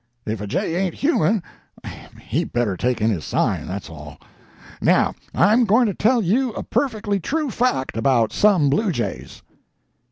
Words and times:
If 0.25 0.41
a 0.41 0.47
jay 0.47 0.73
ain't 0.75 0.95
human, 0.95 1.43
he 2.23 2.43
better 2.43 2.75
take 2.75 3.01
in 3.01 3.11
his 3.11 3.23
sign, 3.23 3.67
that's 3.67 3.87
all. 3.87 4.17
Now 4.81 5.13
I'm 5.31 5.63
going 5.63 5.85
to 5.85 5.93
tell 5.93 6.23
you 6.23 6.53
a 6.53 6.63
perfectly 6.63 7.19
true 7.19 7.51
fact 7.51 7.95
about 7.95 8.31
some 8.33 8.67
bluejays." 8.71 9.43